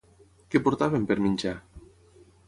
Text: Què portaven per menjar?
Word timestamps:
Què 0.53 0.61
portaven 0.67 1.05
per 1.11 1.17
menjar? 1.25 1.51